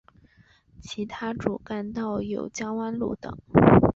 [0.81, 3.37] 其他主干道有江湾路等。